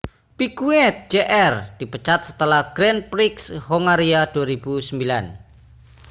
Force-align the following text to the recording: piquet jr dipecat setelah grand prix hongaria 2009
piquet 0.37 0.95
jr 1.13 1.53
dipecat 1.79 2.21
setelah 2.29 2.63
grand 2.75 3.01
prix 3.13 3.35
hongaria 3.69 4.21
2009 4.33 4.89